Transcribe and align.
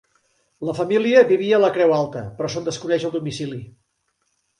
La 0.69 0.73
família 0.77 1.19
vivia 1.31 1.57
a 1.59 1.61
la 1.63 1.69
Creu 1.75 1.93
Alta, 1.97 2.23
però 2.39 2.49
se'n 2.55 2.65
desconeix 2.71 3.05
el 3.11 3.13
domicili. 3.17 3.59